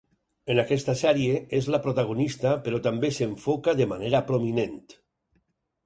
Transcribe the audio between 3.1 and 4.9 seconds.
s'enfoca de manera prominent.